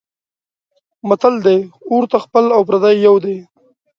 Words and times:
متل 1.07 1.35
دی: 1.45 1.59
اور 1.89 2.03
ته 2.11 2.17
خپل 2.25 2.43
او 2.55 2.61
پردی 2.67 2.91
یو 3.05 3.15
دی. 3.23 3.37